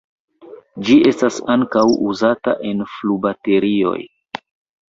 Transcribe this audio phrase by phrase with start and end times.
[0.87, 3.97] Ĝi estas ankaŭ uzata en flubaterioj.